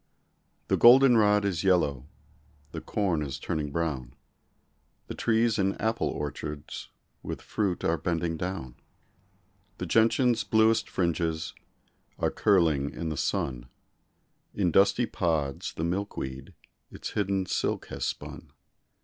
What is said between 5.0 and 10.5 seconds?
The trees in apple orchards With fruit are bending down. The gentian's